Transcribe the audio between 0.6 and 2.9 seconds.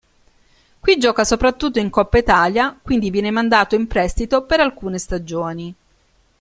Qui gioca soprattutto in Coppa Italia,